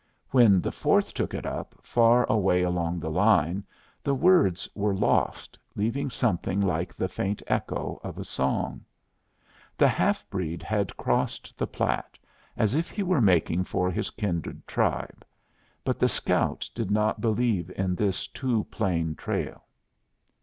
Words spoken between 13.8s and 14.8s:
his kindred